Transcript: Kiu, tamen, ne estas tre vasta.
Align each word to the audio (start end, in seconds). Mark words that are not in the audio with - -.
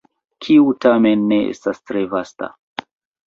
Kiu, 0.45 0.63
tamen, 0.85 1.27
ne 1.33 1.37
estas 1.49 1.81
tre 1.91 2.03
vasta. 2.15 2.49